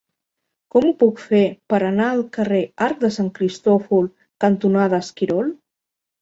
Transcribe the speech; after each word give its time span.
Com 0.75 0.85
ho 0.87 0.93
puc 1.01 1.19
fer 1.25 1.41
per 1.73 1.79
anar 1.89 2.07
al 2.13 2.23
carrer 2.37 2.61
Arc 2.87 3.03
de 3.03 3.11
Sant 3.19 3.29
Cristòfol 3.37 4.09
cantonada 4.47 5.03
Esquirol? 5.07 5.55